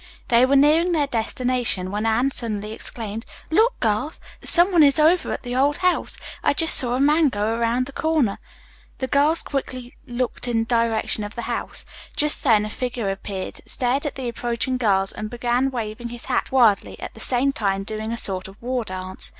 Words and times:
They 0.29 0.47
were 0.47 0.55
nearing 0.55 0.93
their 0.93 1.05
destination 1.05 1.91
when 1.91 2.07
Anne 2.07 2.31
suddenly 2.31 2.71
exclaimed: 2.71 3.23
"Look, 3.51 3.79
girls. 3.79 4.19
Some 4.43 4.71
one 4.71 4.81
is 4.81 4.97
over 4.97 5.31
at 5.31 5.43
the 5.43 5.55
old 5.55 5.77
house. 5.85 6.17
I 6.41 6.55
just 6.55 6.73
saw 6.75 6.95
a 6.95 6.99
man 6.99 7.29
go 7.29 7.53
around 7.53 7.85
the 7.85 7.91
corner!" 7.91 8.39
The 8.97 9.05
girls 9.05 9.43
looked 9.43 9.49
quickly 9.51 9.95
in 10.07 10.17
the 10.17 10.65
direction 10.67 11.23
of 11.23 11.35
the 11.35 11.43
house. 11.43 11.85
Just 12.15 12.43
then 12.43 12.65
a 12.65 12.69
figure 12.71 13.11
appeared, 13.11 13.61
stared 13.67 14.07
at 14.07 14.15
the 14.15 14.27
approaching 14.27 14.77
girls 14.77 15.11
and 15.11 15.29
began 15.29 15.69
waving 15.69 16.09
his 16.09 16.25
hat 16.25 16.51
wildly, 16.51 16.99
at 16.99 17.13
the 17.13 17.19
same 17.19 17.53
time 17.53 17.83
doing 17.83 18.11
a 18.11 18.17
sort 18.17 18.47
of 18.47 18.59
war 18.59 18.83
dance. 18.83 19.29